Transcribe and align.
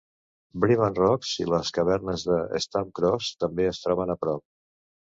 Brimham 0.63 0.95
Rocks 1.01 1.33
i 1.45 1.47
les 1.55 1.71
cavernes 1.77 2.27
de 2.31 2.41
Stump 2.67 2.93
Cross 3.03 3.33
també 3.45 3.71
es 3.75 3.85
troben 3.87 4.17
a 4.17 4.19
prop. 4.27 4.49